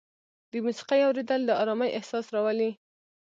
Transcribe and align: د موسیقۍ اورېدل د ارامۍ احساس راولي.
د 0.51 0.53
موسیقۍ 0.65 1.01
اورېدل 1.05 1.41
د 1.45 1.51
ارامۍ 1.61 1.89
احساس 1.97 2.25
راولي. 2.35 2.71